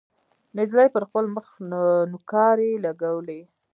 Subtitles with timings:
[0.57, 1.47] نجلۍ پر خپل مخ
[2.11, 3.41] نوکارې لګولې.